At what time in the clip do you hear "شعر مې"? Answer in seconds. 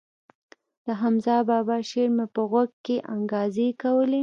1.89-2.25